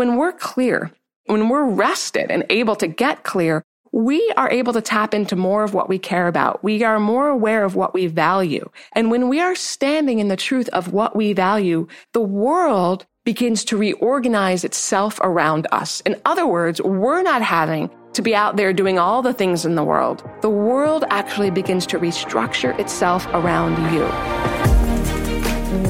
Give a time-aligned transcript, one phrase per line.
[0.00, 0.90] when we're clear,
[1.26, 3.62] when we're rested and able to get clear,
[3.92, 6.64] we are able to tap into more of what we care about.
[6.64, 8.70] We are more aware of what we value.
[8.92, 13.62] And when we are standing in the truth of what we value, the world begins
[13.66, 16.00] to reorganize itself around us.
[16.06, 19.74] In other words, we're not having to be out there doing all the things in
[19.74, 20.26] the world.
[20.40, 24.04] The world actually begins to restructure itself around you.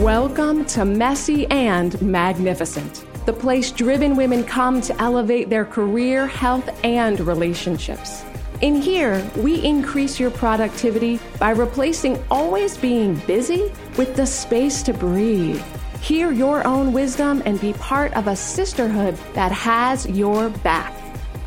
[0.03, 6.69] Welcome to Messy and Magnificent the place driven women come to elevate their career, health,
[6.85, 8.25] and relationships.
[8.61, 14.93] In here, we increase your productivity by replacing always being busy with the space to
[14.93, 15.63] breathe.
[16.03, 20.95] Hear your own wisdom and be part of a sisterhood that has your back.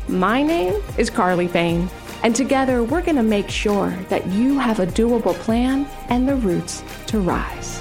[0.08, 1.88] My name is Carly Payne,
[2.22, 6.36] and together we're going to make sure that you have a doable plan and the
[6.36, 7.80] roots to rise.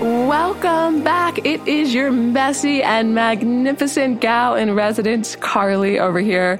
[0.00, 1.44] Welcome back.
[1.44, 6.58] It is your messy and magnificent gal in residence, Carly, over here.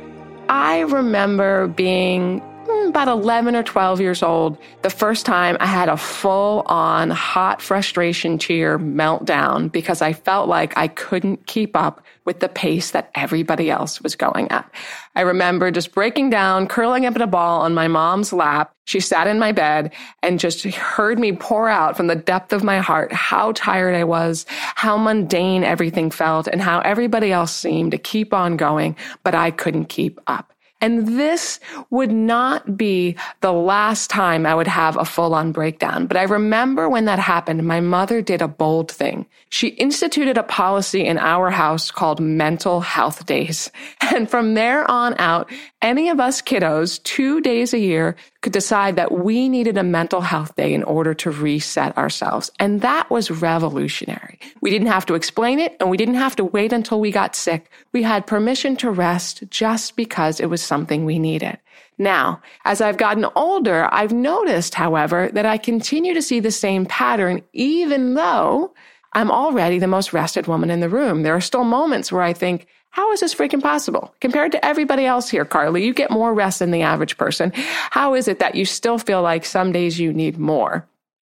[0.50, 5.88] I remember being Mm, about 11 or 12 years old, the first time I had
[5.88, 12.04] a full on hot frustration cheer meltdown because I felt like I couldn't keep up
[12.26, 14.70] with the pace that everybody else was going at.
[15.14, 18.74] I remember just breaking down, curling up in a ball on my mom's lap.
[18.84, 22.62] She sat in my bed and just heard me pour out from the depth of
[22.62, 27.92] my heart how tired I was, how mundane everything felt, and how everybody else seemed
[27.92, 30.52] to keep on going, but I couldn't keep up.
[30.80, 36.06] And this would not be the last time I would have a full on breakdown.
[36.06, 39.26] But I remember when that happened, my mother did a bold thing.
[39.50, 43.70] She instituted a policy in our house called mental health days.
[44.12, 45.50] And from there on out,
[45.82, 50.20] any of us kiddos two days a year could decide that we needed a mental
[50.20, 52.50] health day in order to reset ourselves.
[52.58, 54.38] And that was revolutionary.
[54.60, 57.34] We didn't have to explain it and we didn't have to wait until we got
[57.34, 57.70] sick.
[57.92, 61.58] We had permission to rest just because it was something we needed.
[61.98, 66.86] Now, as I've gotten older, I've noticed, however, that I continue to see the same
[66.86, 68.72] pattern even though
[69.12, 71.22] I'm already the most rested woman in the room.
[71.22, 74.14] There are still moments where I think, how is this freaking possible?
[74.20, 77.52] Compared to everybody else here, Carly, you get more rest than the average person.
[77.54, 80.86] How is it that you still feel like some days you need more?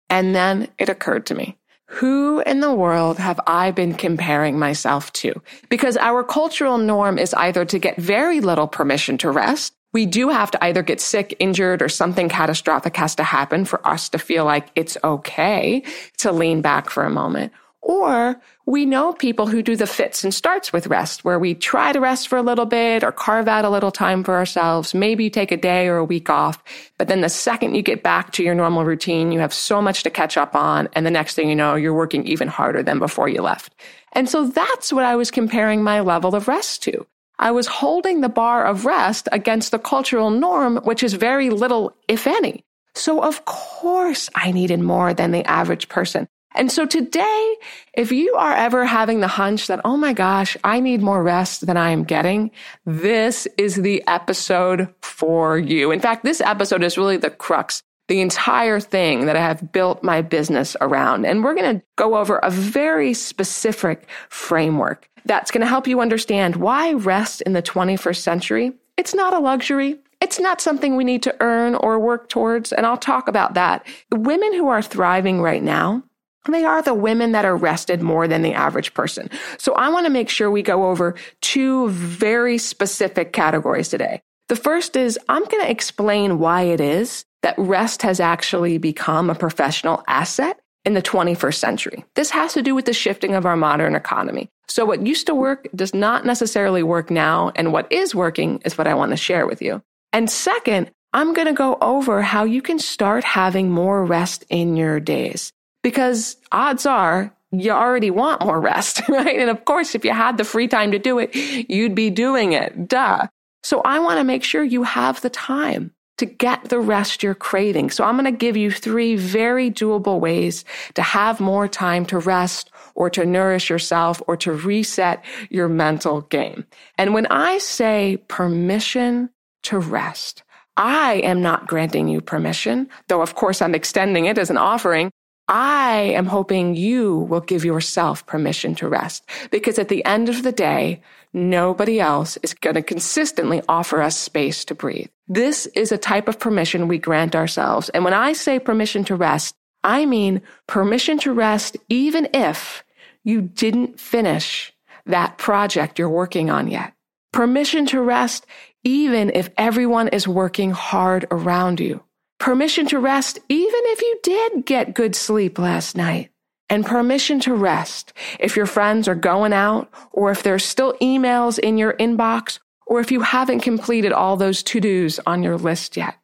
[0.09, 1.57] And then it occurred to me.
[1.87, 5.41] Who in the world have I been comparing myself to?
[5.69, 9.73] Because our cultural norm is either to get very little permission to rest.
[9.93, 13.85] We do have to either get sick, injured, or something catastrophic has to happen for
[13.87, 15.83] us to feel like it's okay
[16.17, 17.53] to lean back for a moment.
[17.85, 21.91] Or we know people who do the fits and starts with rest, where we try
[21.91, 24.93] to rest for a little bit or carve out a little time for ourselves.
[24.93, 26.63] Maybe you take a day or a week off,
[26.97, 30.03] but then the second you get back to your normal routine, you have so much
[30.03, 30.87] to catch up on.
[30.93, 33.75] And the next thing you know, you're working even harder than before you left.
[34.13, 37.05] And so that's what I was comparing my level of rest to.
[37.37, 41.93] I was holding the bar of rest against the cultural norm, which is very little,
[42.07, 42.63] if any.
[42.95, 46.29] So of course I needed more than the average person.
[46.55, 47.55] And so today,
[47.93, 51.65] if you are ever having the hunch that, oh my gosh, I need more rest
[51.65, 52.51] than I am getting,
[52.85, 55.91] this is the episode for you.
[55.91, 60.03] In fact, this episode is really the crux, the entire thing that I have built
[60.03, 61.25] my business around.
[61.25, 66.01] And we're going to go over a very specific framework that's going to help you
[66.01, 69.99] understand why rest in the 21st century, it's not a luxury.
[70.21, 72.71] It's not something we need to earn or work towards.
[72.71, 73.85] And I'll talk about that.
[74.09, 76.03] The women who are thriving right now,
[76.51, 79.29] they are the women that are rested more than the average person.
[79.57, 84.21] So I want to make sure we go over two very specific categories today.
[84.49, 89.29] The first is I'm going to explain why it is that rest has actually become
[89.29, 92.05] a professional asset in the 21st century.
[92.15, 94.49] This has to do with the shifting of our modern economy.
[94.67, 97.51] So what used to work does not necessarily work now.
[97.55, 99.81] And what is working is what I want to share with you.
[100.11, 104.75] And second, I'm going to go over how you can start having more rest in
[104.75, 109.39] your days because odds are you already want more rest, right?
[109.39, 111.35] And of course, if you had the free time to do it,
[111.69, 112.87] you'd be doing it.
[112.87, 113.27] Duh.
[113.61, 117.33] So I want to make sure you have the time to get the rest you're
[117.33, 117.89] craving.
[117.89, 120.63] So I'm going to give you three very doable ways
[120.93, 126.21] to have more time to rest or to nourish yourself or to reset your mental
[126.21, 126.65] game.
[126.97, 129.29] And when I say permission
[129.63, 130.43] to rest,
[130.77, 135.11] I am not granting you permission, though of course I'm extending it as an offering.
[135.47, 140.43] I am hoping you will give yourself permission to rest because at the end of
[140.43, 141.01] the day,
[141.33, 145.09] nobody else is going to consistently offer us space to breathe.
[145.27, 147.89] This is a type of permission we grant ourselves.
[147.89, 152.83] And when I say permission to rest, I mean permission to rest even if
[153.23, 154.73] you didn't finish
[155.05, 156.93] that project you're working on yet.
[157.33, 158.45] Permission to rest
[158.83, 162.01] even if everyone is working hard around you.
[162.43, 166.29] Permission to rest even if you did get good sleep last night.
[166.69, 171.57] And permission to rest if your friends are going out or if there's still emails
[171.57, 176.15] in your inbox or if you haven't completed all those to-dos on your list yet.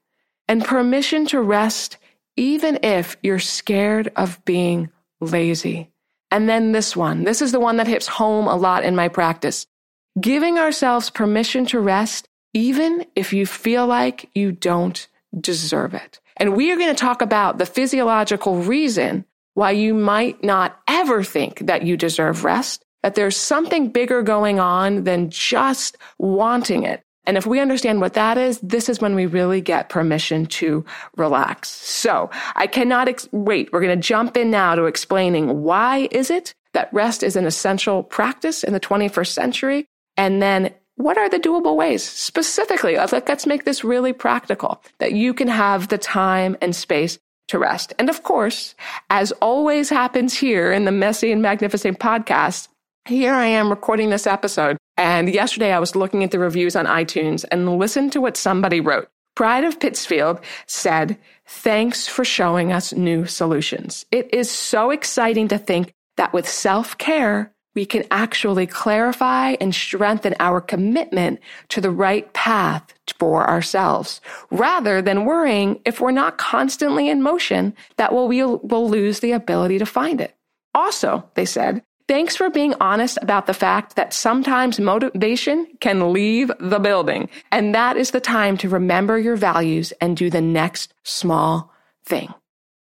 [0.50, 1.95] And permission to rest
[2.36, 4.92] even if you're scared of being
[5.22, 5.89] lazy.
[6.31, 7.24] And then this one.
[7.24, 9.68] This is the one that hits home a lot in my practice.
[10.19, 15.07] Giving ourselves permission to rest even if you feel like you don't
[15.39, 16.19] deserve it.
[16.37, 21.23] And we are going to talk about the physiological reason why you might not ever
[21.23, 27.03] think that you deserve rest, that there's something bigger going on than just wanting it.
[27.25, 30.83] And if we understand what that is, this is when we really get permission to
[31.15, 31.69] relax.
[31.69, 33.69] So I cannot ex- wait.
[33.71, 37.45] We're going to jump in now to explaining why is it that rest is an
[37.45, 39.85] essential practice in the 21st century?
[40.17, 42.98] And then what are the doable ways specifically?
[42.98, 47.18] Let's make this really practical that you can have the time and space
[47.48, 47.94] to rest.
[47.98, 48.75] And of course,
[49.10, 52.68] as always happens here in the Messy and Magnificent podcast,
[53.06, 54.75] here I am recording this episode.
[54.98, 58.81] And yesterday I was looking at the reviews on iTunes and listened to what somebody
[58.81, 59.07] wrote.
[59.38, 61.18] Pride of Pittsfield said,
[61.48, 64.06] Thanks for showing us new solutions.
[64.12, 69.74] It is so exciting to think that with self care, we can actually clarify and
[69.74, 71.39] strengthen our commitment
[71.69, 74.21] to the right path for ourselves
[74.51, 78.27] rather than worrying if we're not constantly in motion that we'll,
[78.63, 80.36] we'll lose the ability to find it.
[80.74, 86.51] Also, they said, thanks for being honest about the fact that sometimes motivation can leave
[86.60, 87.30] the building.
[87.51, 91.72] And that is the time to remember your values and do the next small
[92.06, 92.33] thing.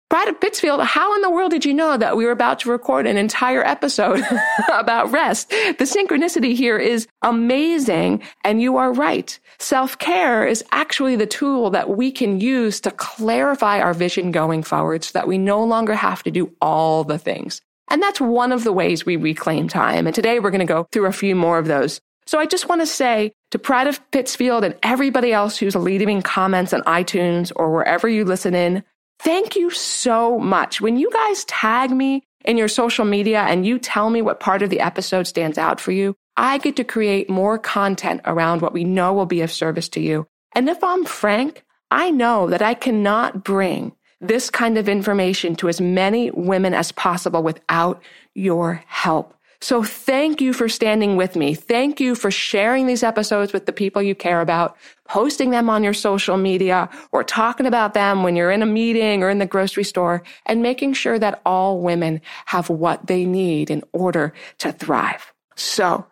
[0.09, 2.71] Pride of Pittsfield, how in the world did you know that we were about to
[2.71, 4.23] record an entire episode
[4.73, 5.49] about rest?
[5.49, 8.23] The synchronicity here is amazing.
[8.43, 9.37] And you are right.
[9.59, 14.63] Self care is actually the tool that we can use to clarify our vision going
[14.63, 17.61] forward so that we no longer have to do all the things.
[17.91, 20.07] And that's one of the ways we reclaim time.
[20.07, 22.01] And today we're going to go through a few more of those.
[22.25, 26.21] So I just want to say to Pride of Pittsfield and everybody else who's leaving
[26.21, 28.83] comments on iTunes or wherever you listen in,
[29.19, 30.79] Thank you so much.
[30.81, 34.61] When you guys tag me in your social media and you tell me what part
[34.61, 38.73] of the episode stands out for you, I get to create more content around what
[38.73, 40.25] we know will be of service to you.
[40.55, 45.69] And if I'm frank, I know that I cannot bring this kind of information to
[45.69, 48.01] as many women as possible without
[48.35, 49.33] your help.
[49.61, 51.53] So thank you for standing with me.
[51.53, 55.83] Thank you for sharing these episodes with the people you care about, posting them on
[55.83, 59.45] your social media or talking about them when you're in a meeting or in the
[59.45, 64.71] grocery store and making sure that all women have what they need in order to
[64.71, 65.33] thrive.
[65.57, 66.05] So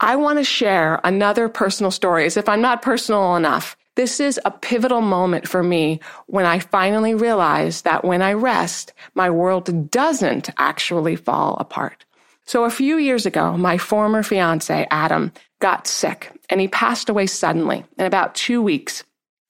[0.00, 3.76] I want to share another personal story as if I'm not personal enough.
[3.96, 8.94] This is a pivotal moment for me when I finally realized that when I rest,
[9.14, 12.06] my world doesn't actually fall apart.
[12.46, 17.26] So a few years ago, my former fiance, Adam, got sick and he passed away
[17.26, 17.84] suddenly.
[17.98, 19.02] In about two weeks,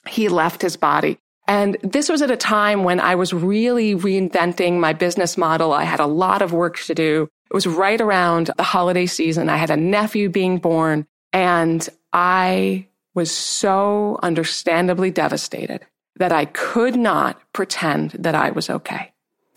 [0.08, 1.18] he left his body.
[1.46, 5.72] And this was at a time when I was really reinventing my business model.
[5.72, 7.28] I had a lot of work to do.
[7.50, 9.48] It was right around the holiday season.
[9.48, 15.84] I had a nephew being born and I was so understandably devastated
[16.16, 19.12] that I could not pretend that I was okay.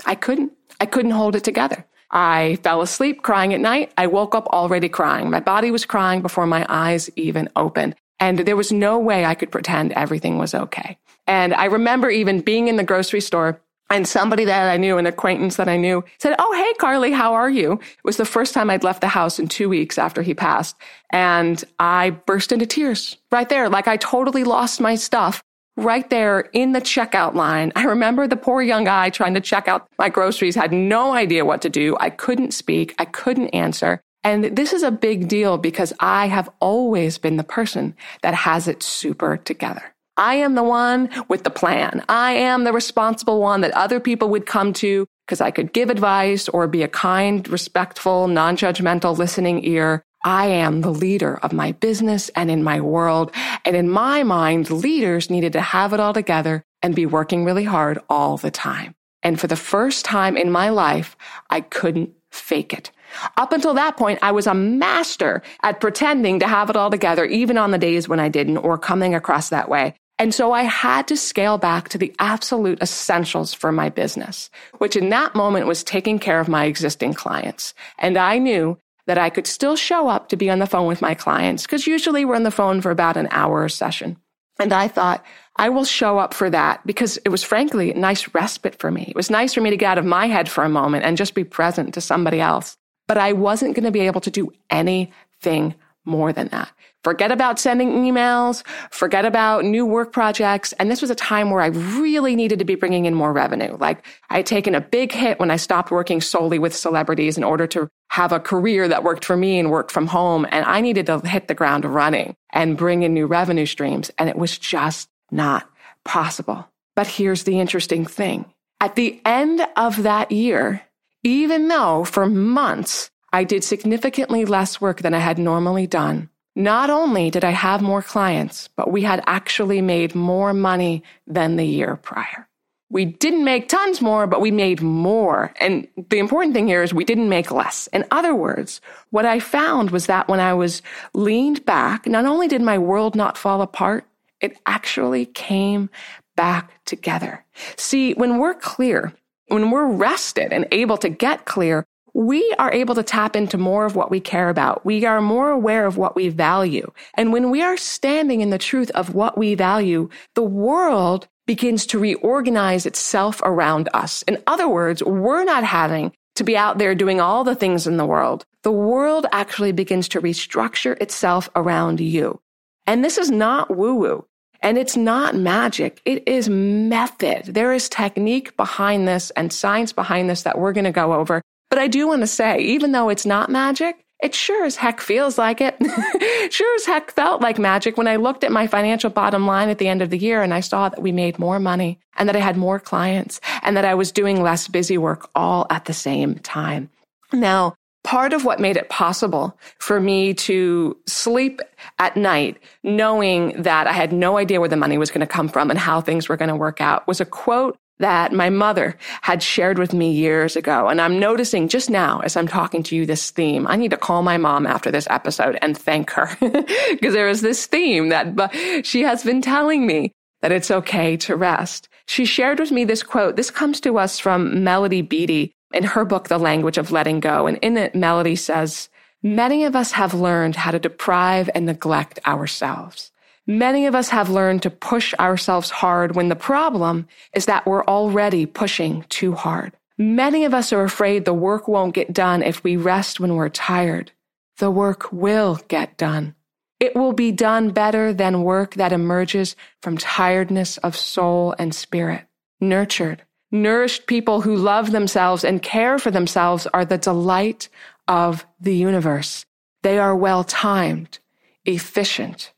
[0.06, 0.54] I couldn't.
[0.80, 1.86] I couldn't hold it together.
[2.12, 3.92] I fell asleep crying at night.
[3.98, 5.30] I woke up already crying.
[5.30, 7.96] My body was crying before my eyes even opened.
[8.20, 10.98] And there was no way I could pretend everything was okay.
[11.28, 15.06] And I remember even being in the grocery store and somebody that I knew, an
[15.06, 17.74] acquaintance that I knew, said, Oh, hey, Carly, how are you?
[17.74, 20.76] It was the first time I'd left the house in two weeks after he passed.
[21.12, 23.70] And I burst into tears right there.
[23.70, 25.42] Like I totally lost my stuff
[25.78, 27.72] right there in the checkout line.
[27.76, 31.46] I remember the poor young guy trying to check out my groceries, had no idea
[31.46, 31.96] what to do.
[32.00, 32.96] I couldn't speak.
[33.00, 34.02] I couldn't answer.
[34.24, 38.68] And this is a big deal because I have always been the person that has
[38.68, 39.94] it super together.
[40.18, 42.04] I am the one with the plan.
[42.10, 45.90] I am the responsible one that other people would come to because I could give
[45.92, 50.04] advice or be a kind, respectful, non-judgmental listening ear.
[50.28, 53.32] I am the leader of my business and in my world.
[53.64, 57.64] And in my mind, leaders needed to have it all together and be working really
[57.64, 58.94] hard all the time.
[59.24, 61.16] And for the first time in my life,
[61.50, 62.92] I couldn't fake it.
[63.38, 67.24] Up until that point, I was a master at pretending to have it all together,
[67.24, 69.96] even on the days when I didn't or coming across that way.
[70.20, 74.98] And so I had to scale back to the absolute essentials for my business, which
[74.98, 77.74] in that moment was taking care of my existing clients.
[77.98, 78.78] And I knew
[79.08, 81.88] that I could still show up to be on the phone with my clients, because
[81.88, 84.18] usually we're on the phone for about an hour session.
[84.60, 88.34] And I thought, I will show up for that because it was frankly a nice
[88.34, 89.06] respite for me.
[89.08, 91.18] It was nice for me to get out of my head for a moment and
[91.18, 92.78] just be present to somebody else.
[93.08, 96.72] But I wasn't going to be able to do anything more than that.
[97.04, 100.74] Forget about sending emails, forget about new work projects.
[100.74, 103.78] And this was a time where I really needed to be bringing in more revenue.
[103.78, 107.44] Like I had taken a big hit when I stopped working solely with celebrities in
[107.44, 110.46] order to have a career that worked for me and worked from home.
[110.52, 114.12] And I needed to hit the ground running and bring in new revenue streams.
[114.18, 115.70] And it was just not
[116.04, 116.68] possible.
[116.96, 118.46] But here's the interesting thing.
[118.82, 120.82] At the end of that year,
[121.24, 126.90] even though for months I did significantly less work than I had normally done, not
[126.90, 131.64] only did I have more clients, but we had actually made more money than the
[131.66, 132.50] year prior.
[132.90, 135.54] We didn't make tons more, but we made more.
[135.60, 137.86] And the important thing here is we didn't make less.
[137.94, 140.82] In other words, what I found was that when I was
[141.14, 144.06] leaned back, not only did my world not fall apart,
[144.42, 145.92] it actually came
[146.36, 147.46] back together.
[147.76, 149.14] See, when we're clear,
[149.48, 151.86] when we're rested and able to get clear,
[152.18, 154.84] we are able to tap into more of what we care about.
[154.84, 156.92] We are more aware of what we value.
[157.14, 161.86] And when we are standing in the truth of what we value, the world begins
[161.86, 164.24] to reorganize itself around us.
[164.24, 167.98] In other words, we're not having to be out there doing all the things in
[167.98, 168.48] the world.
[168.64, 172.42] The world actually begins to restructure itself around you.
[172.88, 174.28] And this is not woo woo.
[174.62, 176.02] And it's not magic.
[176.04, 177.46] It is method.
[177.46, 181.44] There is technique behind this and science behind this that we're going to go over.
[181.70, 185.00] But I do want to say, even though it's not magic, it sure as heck
[185.00, 185.76] feels like it.
[186.52, 189.78] sure as heck felt like magic when I looked at my financial bottom line at
[189.78, 192.36] the end of the year and I saw that we made more money and that
[192.36, 195.94] I had more clients and that I was doing less busy work all at the
[195.94, 196.90] same time.
[197.32, 201.62] Now, part of what made it possible for me to sleep
[202.00, 205.50] at night knowing that I had no idea where the money was going to come
[205.50, 208.96] from and how things were going to work out was a quote that my mother
[209.22, 210.88] had shared with me years ago.
[210.88, 213.68] And I'm noticing just now as I'm talking to you this theme.
[213.68, 217.42] I need to call my mom after this episode and thank her because there is
[217.42, 218.52] this theme that
[218.86, 220.12] she has been telling me
[220.42, 221.90] that it's okay to rest.
[222.06, 223.36] She shared with me this quote.
[223.36, 227.48] This comes to us from Melody Beattie in her book, The Language of Letting Go.
[227.48, 228.90] And in it, Melody says,
[229.24, 233.12] many of us have learned how to deprive and neglect ourselves.
[233.50, 237.86] Many of us have learned to push ourselves hard when the problem is that we're
[237.86, 239.72] already pushing too hard.
[239.98, 243.48] Many of us are afraid the work won't get done if we rest when we're
[243.48, 244.12] tired.
[244.58, 246.36] The work will get done.
[246.82, 252.26] It will be done better than work that emerges from tiredness of soul and spirit.
[252.60, 257.70] Nurtured, nourished people who love themselves and care for themselves are the delight
[258.10, 259.46] of the universe.
[259.84, 261.20] They are well timed,
[261.66, 262.52] efficient,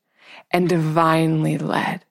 [0.52, 2.06] and divinely led.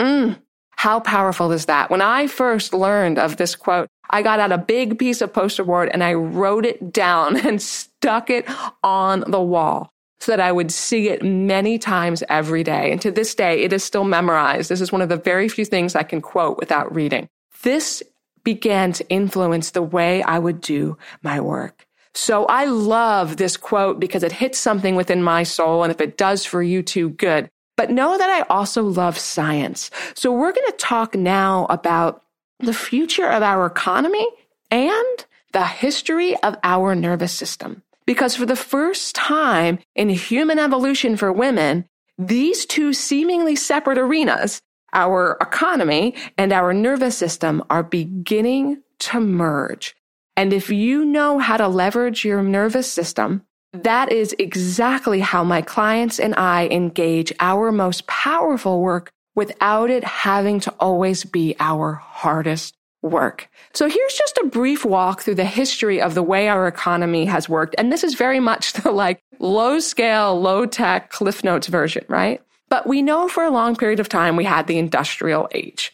[0.00, 0.38] Mm,
[0.76, 1.90] how powerful is that?
[1.90, 5.64] When I first learned of this quote, I got out a big piece of poster
[5.64, 8.46] board and I wrote it down and stuck it
[8.82, 12.90] on the wall so that I would see it many times every day.
[12.92, 14.70] And to this day, it is still memorized.
[14.70, 17.28] This is one of the very few things I can quote without reading.
[17.62, 18.02] This
[18.42, 21.83] began to influence the way I would do my work.
[22.14, 25.82] So I love this quote because it hits something within my soul.
[25.82, 27.48] And if it does for you too, good.
[27.76, 29.90] But know that I also love science.
[30.14, 32.22] So we're going to talk now about
[32.60, 34.26] the future of our economy
[34.70, 37.82] and the history of our nervous system.
[38.06, 41.84] Because for the first time in human evolution for women,
[42.16, 44.60] these two seemingly separate arenas,
[44.92, 49.96] our economy and our nervous system are beginning to merge.
[50.36, 55.62] And if you know how to leverage your nervous system, that is exactly how my
[55.62, 61.94] clients and I engage our most powerful work without it having to always be our
[61.94, 63.48] hardest work.
[63.74, 67.48] So here's just a brief walk through the history of the way our economy has
[67.48, 67.74] worked.
[67.76, 72.40] And this is very much the like low scale, low tech Cliff Notes version, right?
[72.68, 75.92] But we know for a long period of time we had the industrial age.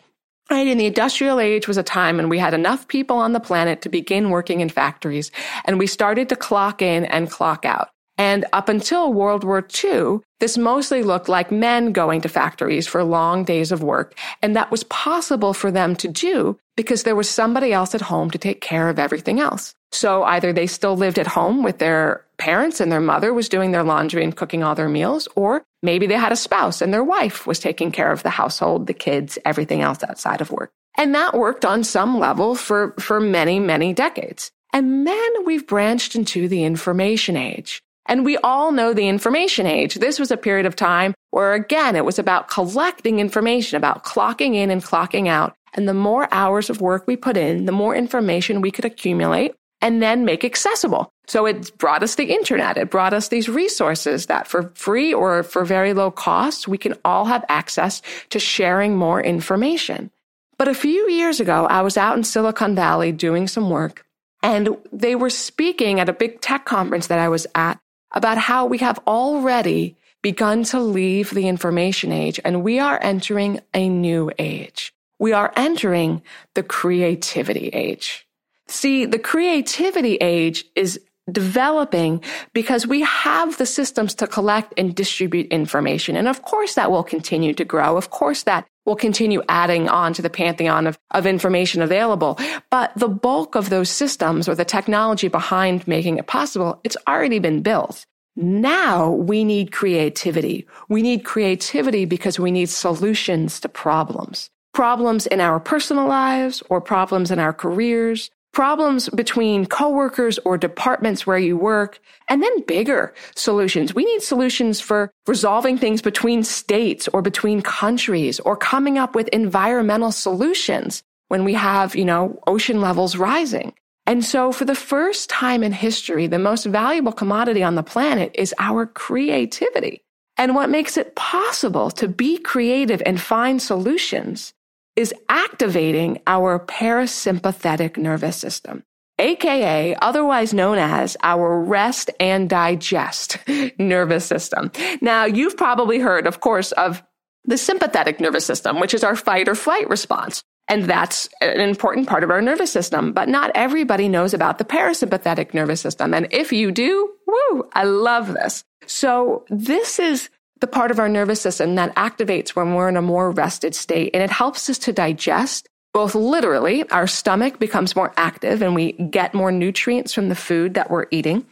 [0.51, 0.67] Right.
[0.67, 3.83] And the industrial age was a time when we had enough people on the planet
[3.83, 5.31] to begin working in factories
[5.65, 7.89] and we started to clock in and clock out.
[8.19, 13.03] And up until World War II, this mostly looked like men going to factories for
[13.03, 14.15] long days of work.
[14.43, 18.31] And that was possible for them to do because there was somebody else at home
[18.33, 19.73] to take care of everything else.
[19.93, 23.71] So either they still lived at home with their parents and their mother was doing
[23.71, 27.05] their laundry and cooking all their meals, or maybe they had a spouse and their
[27.05, 30.73] wife was taking care of the household, the kids, everything else outside of work.
[30.97, 34.51] And that worked on some level for, for many, many decades.
[34.73, 37.83] And then we've branched into the information age.
[38.07, 39.97] And we all know the information age.
[39.97, 44.55] This was a period of time where again, it was about collecting information, about clocking
[44.55, 45.55] in and clocking out.
[45.75, 49.55] And the more hours of work we put in, the more information we could accumulate
[49.81, 51.13] and then make accessible.
[51.27, 52.77] So it brought us the internet.
[52.77, 56.95] It brought us these resources that for free or for very low cost, we can
[57.05, 60.11] all have access to sharing more information.
[60.59, 64.05] But a few years ago, I was out in Silicon Valley doing some work
[64.43, 67.79] and they were speaking at a big tech conference that I was at
[68.13, 73.61] about how we have already begun to leave the information age and we are entering
[73.73, 74.93] a new age.
[75.19, 76.23] We are entering
[76.55, 78.27] the creativity age.
[78.71, 81.01] See, the creativity age is
[81.31, 82.23] developing
[82.53, 86.17] because we have the systems to collect and distribute information.
[86.17, 87.97] And of course that will continue to grow.
[87.97, 92.39] Of course that will continue adding on to the pantheon of, of information available.
[92.71, 97.39] But the bulk of those systems or the technology behind making it possible, it's already
[97.39, 98.07] been built.
[98.37, 100.67] Now we need creativity.
[100.89, 104.49] We need creativity because we need solutions to problems.
[104.73, 111.27] Problems in our personal lives or problems in our careers problems between coworkers or departments
[111.27, 113.95] where you work, and then bigger solutions.
[113.95, 119.29] We need solutions for resolving things between states or between countries or coming up with
[119.29, 123.73] environmental solutions when we have, you know, ocean levels rising.
[124.07, 128.33] And so for the first time in history, the most valuable commodity on the planet
[128.35, 130.03] is our creativity.
[130.37, 134.55] And what makes it possible to be creative and find solutions
[135.01, 138.85] is activating our parasympathetic nervous system,
[139.19, 143.39] aka otherwise known as our rest and digest
[143.79, 144.71] nervous system.
[145.01, 147.03] Now, you've probably heard, of course, of
[147.45, 150.45] the sympathetic nervous system, which is our fight or flight response.
[150.69, 153.13] And that's an important part of our nervous system.
[153.13, 156.13] But not everybody knows about the parasympathetic nervous system.
[156.13, 158.65] And if you do, woo, I love this.
[158.87, 160.29] So this is
[160.61, 164.11] the part of our nervous system that activates when we're in a more rested state
[164.15, 168.93] and it helps us to digest both literally our stomach becomes more active and we
[168.93, 171.45] get more nutrients from the food that we're eating.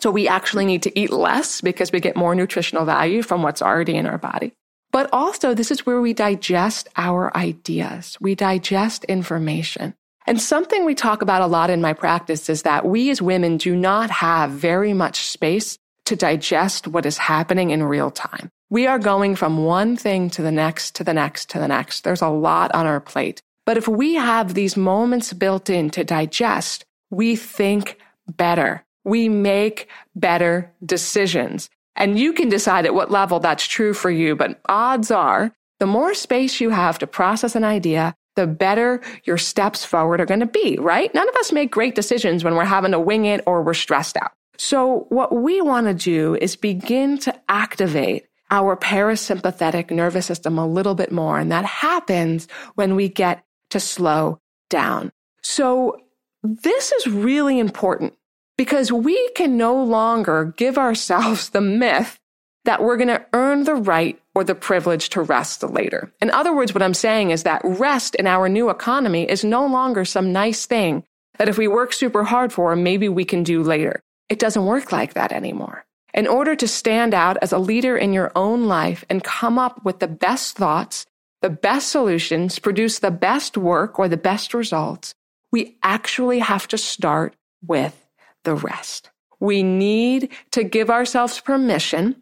[0.00, 3.60] So we actually need to eat less because we get more nutritional value from what's
[3.60, 4.52] already in our body.
[4.90, 8.16] But also this is where we digest our ideas.
[8.20, 9.94] We digest information.
[10.26, 13.56] And something we talk about a lot in my practice is that we as women
[13.56, 15.78] do not have very much space
[16.12, 18.50] to digest what is happening in real time.
[18.68, 22.04] We are going from one thing to the next, to the next, to the next.
[22.04, 23.40] There's a lot on our plate.
[23.64, 27.98] But if we have these moments built in to digest, we think
[28.28, 28.84] better.
[29.04, 31.70] We make better decisions.
[31.96, 34.36] And you can decide at what level that's true for you.
[34.36, 39.38] But odds are the more space you have to process an idea, the better your
[39.38, 41.12] steps forward are going to be, right?
[41.14, 44.18] None of us make great decisions when we're having to wing it or we're stressed
[44.18, 44.32] out.
[44.58, 50.66] So what we want to do is begin to activate our parasympathetic nervous system a
[50.66, 51.38] little bit more.
[51.38, 55.10] And that happens when we get to slow down.
[55.42, 55.96] So
[56.42, 58.14] this is really important
[58.58, 62.18] because we can no longer give ourselves the myth
[62.64, 66.12] that we're going to earn the right or the privilege to rest later.
[66.20, 69.66] In other words, what I'm saying is that rest in our new economy is no
[69.66, 71.04] longer some nice thing
[71.38, 74.02] that if we work super hard for, maybe we can do later.
[74.32, 75.84] It doesn't work like that anymore.
[76.14, 79.84] In order to stand out as a leader in your own life and come up
[79.84, 81.04] with the best thoughts,
[81.42, 85.14] the best solutions, produce the best work or the best results,
[85.50, 88.08] we actually have to start with
[88.44, 89.10] the rest.
[89.38, 92.16] We need to give ourselves permission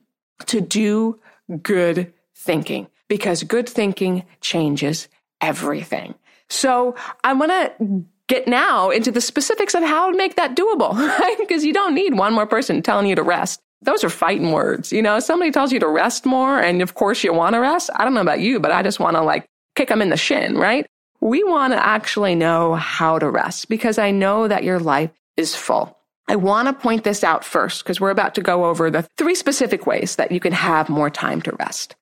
[0.47, 1.21] to do
[1.63, 5.07] good thinking because good thinking changes
[5.41, 6.17] everything.
[6.49, 10.93] So I want to get now into the specifics of how to make that doable,
[11.19, 11.37] right?
[11.39, 13.61] Because you don't need one more person telling you to rest.
[13.83, 14.93] Those are fighting words.
[14.93, 17.91] You know, somebody tells you to rest more and of course you want to rest.
[17.95, 20.17] I don't know about you, but I just want to like kick them in the
[20.17, 20.87] shin, right?
[21.21, 25.57] We want to actually know how to rest because I know that your life is
[25.57, 25.99] full.
[26.29, 29.35] I want to point this out first because we're about to go over the three
[29.35, 31.97] specific ways that you can have more time to rest.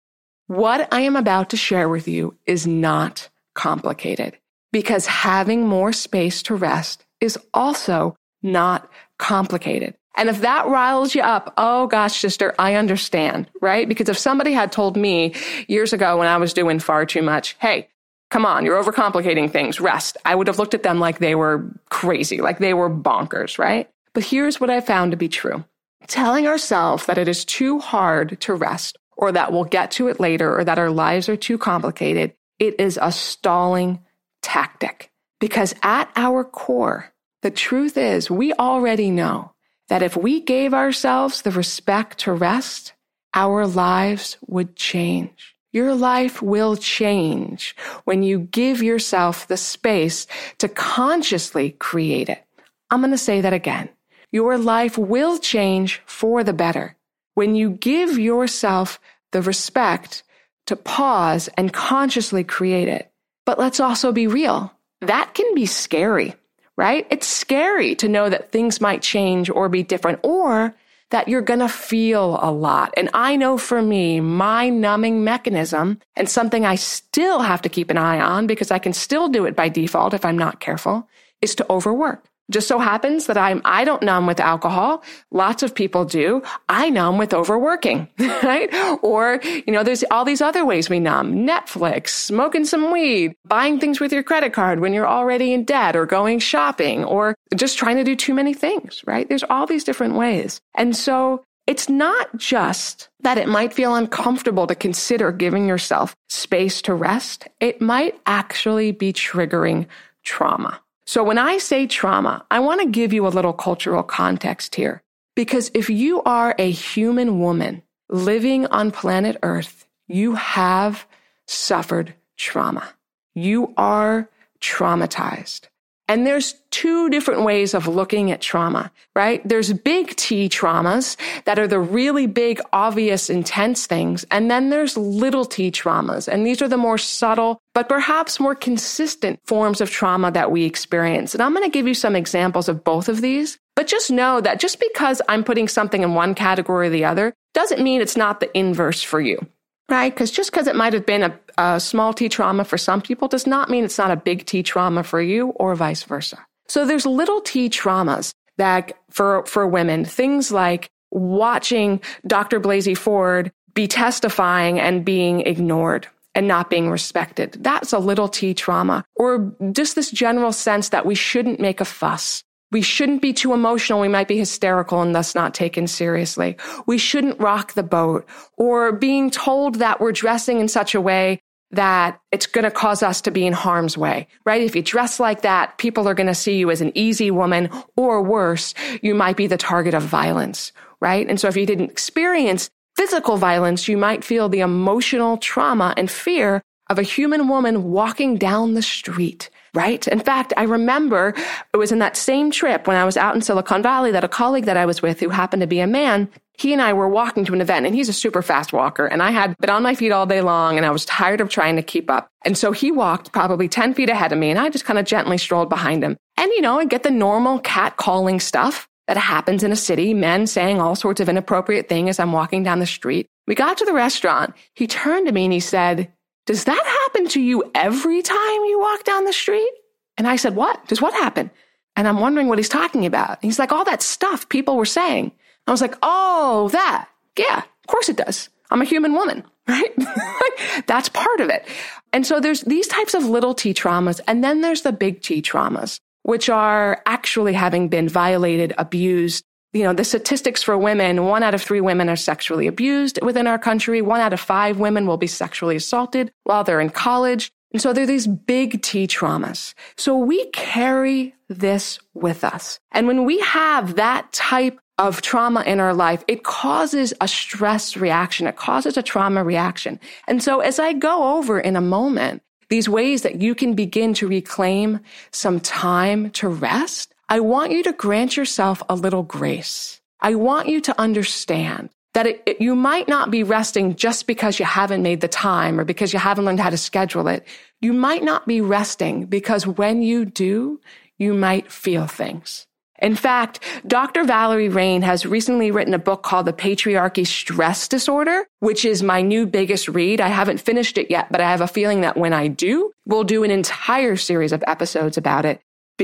[0.47, 4.37] What I am about to share with you is not complicated
[4.73, 9.95] because having more space to rest is also not complicated.
[10.17, 13.89] And if that riles you up, oh gosh, sister, I understand, right?
[13.89, 15.35] Because if somebody had told me
[15.69, 17.89] years ago when I was doing far too much, hey,
[18.31, 21.71] come on, you're overcomplicating things, rest, I would have looked at them like they were
[21.91, 23.89] crazy, like they were bonkers, right?
[24.13, 25.65] But here's what I found to be true.
[26.09, 30.19] Telling ourselves that it is too hard to rest or that we'll get to it
[30.19, 34.01] later or that our lives are too complicated, it is a stalling
[34.43, 39.53] tactic because at our core, The truth is, we already know
[39.89, 42.95] that if we gave ourselves the respect to rest,
[43.33, 45.55] our lives would change.
[45.71, 50.27] Your life will change when you give yourself the space
[50.59, 52.43] to consciously create it.
[52.91, 53.89] I'm going to say that again.
[54.33, 56.97] Your life will change for the better
[57.35, 58.99] when you give yourself
[59.31, 60.25] the respect
[60.67, 63.08] to pause and consciously create it.
[63.49, 64.75] But let's also be real.
[65.01, 66.35] That can be scary,
[66.77, 67.07] right?
[67.09, 70.77] It's scary to know that things might change or be different or
[71.09, 72.93] that you're going to feel a lot.
[72.95, 77.89] And I know for me, my numbing mechanism and something I still have to keep
[77.89, 81.09] an eye on because I can still do it by default if I'm not careful
[81.41, 82.28] is to overwork.
[82.51, 85.03] Just so happens that I'm, I don't numb with alcohol.
[85.31, 86.43] Lots of people do.
[86.69, 88.73] I numb with overworking, right?
[89.03, 91.47] Or, you know, there's all these other ways we numb.
[91.47, 95.95] Netflix, smoking some weed, buying things with your credit card when you're already in debt
[95.95, 99.29] or going shopping or just trying to do too many things, right?
[99.29, 100.61] There's all these different ways.
[100.75, 106.81] And so it's not just that it might feel uncomfortable to consider giving yourself space
[106.83, 107.47] to rest.
[107.61, 109.87] It might actually be triggering
[110.25, 110.81] trauma.
[111.09, 115.03] So when I say trauma, I want to give you a little cultural context here.
[115.35, 121.07] Because if you are a human woman living on planet Earth, you have
[121.47, 122.87] suffered trauma.
[123.35, 124.29] You are
[124.61, 125.69] traumatized.
[126.09, 129.47] And there's two different ways of looking at trauma, right?
[129.47, 134.25] There's big T traumas that are the really big, obvious, intense things.
[134.31, 136.27] And then there's little t traumas.
[136.27, 140.65] And these are the more subtle, but perhaps more consistent forms of trauma that we
[140.65, 141.35] experience.
[141.35, 143.59] And I'm going to give you some examples of both of these.
[143.77, 147.35] But just know that just because I'm putting something in one category or the other
[147.55, 149.47] doesn't mean it's not the inverse for you
[149.89, 150.13] right?
[150.13, 153.29] Because just because it might have been a, a, small T trauma for some people
[153.29, 156.45] does not mean it's not a big T trauma for you or vice versa.
[156.69, 162.61] So there's little T traumas that for, for women, things like watching Dr.
[162.61, 167.57] Blasey Ford be testifying and being ignored and not being respected.
[167.61, 171.85] That's a little T trauma or just this general sense that we shouldn't make a
[171.85, 174.01] fuss we shouldn't be too emotional.
[174.01, 176.57] We might be hysterical and thus not taken seriously.
[176.87, 181.41] We shouldn't rock the boat or being told that we're dressing in such a way
[181.71, 184.63] that it's going to cause us to be in harm's way, right?
[184.63, 187.69] If you dress like that, people are going to see you as an easy woman
[187.97, 191.29] or worse, you might be the target of violence, right?
[191.29, 196.11] And so if you didn't experience physical violence, you might feel the emotional trauma and
[196.11, 200.09] fear of a human woman walking down the street right?
[200.09, 201.35] In fact, I remember
[201.73, 204.29] it was in that same trip when I was out in Silicon Valley that a
[204.29, 207.09] colleague that I was with who happened to be a man, he and I were
[207.09, 209.85] walking to an event and he's a super fast walker and I had been on
[209.85, 212.29] my feet all day long and I was tired of trying to keep up.
[212.45, 215.07] And so he walked probably 10 feet ahead of me and I just kind of
[215.07, 216.17] gently strolled behind him.
[216.37, 220.13] And you know, I get the normal cat calling stuff that happens in a city,
[220.13, 223.29] men saying all sorts of inappropriate things as I'm walking down the street.
[223.47, 224.55] We got to the restaurant.
[224.75, 226.13] He turned to me and he said,
[226.49, 229.71] does that happen to you every time you walk down the street?
[230.17, 230.89] And I said, What?
[230.89, 231.51] Does what happen?
[231.95, 233.33] And I'm wondering what he's talking about.
[233.33, 235.33] And he's like, All that stuff people were saying.
[235.67, 237.11] I was like, Oh, that.
[237.37, 238.49] Yeah, of course it does.
[238.71, 239.95] I'm a human woman, right?
[240.87, 241.69] That's part of it.
[242.15, 244.19] And so there's these types of little t traumas.
[244.27, 249.83] And then there's the big T traumas, which are actually having been violated, abused, you
[249.83, 253.59] know, the statistics for women, one out of three women are sexually abused within our
[253.59, 254.01] country.
[254.01, 257.53] One out of five women will be sexually assaulted while they're in college.
[257.73, 259.75] And so there are these big T traumas.
[259.97, 262.81] So we carry this with us.
[262.93, 267.97] And when we have that type of trauma in our life, it causes a stress
[267.97, 268.47] reaction.
[268.47, 270.01] It causes a trauma reaction.
[270.27, 274.13] And so as I go over in a moment, these ways that you can begin
[274.15, 275.01] to reclaim
[275.31, 280.01] some time to rest, I want you to grant yourself a little grace.
[280.21, 284.59] I want you to understand that it, it, you might not be resting just because
[284.59, 287.47] you haven't made the time or because you haven't learned how to schedule it.
[287.83, 290.81] You might not be resting because when you do,
[291.19, 292.67] you might feel things.
[293.01, 294.25] In fact, Dr.
[294.25, 299.21] Valerie Rein has recently written a book called The Patriarchy Stress Disorder, which is my
[299.21, 300.23] new biggest read.
[300.23, 303.23] I haven't finished it yet, but I have a feeling that when I do, we'll
[303.23, 305.61] do an entire series of episodes about it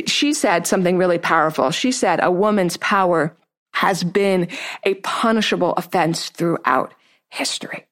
[0.06, 1.70] she said something really powerful.
[1.70, 3.36] She said a woman's power
[3.72, 4.48] has been
[4.84, 6.94] a punishable offense throughout
[7.30, 7.86] history.